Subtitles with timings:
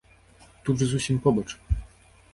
[0.69, 1.47] Тут жа зусім побач.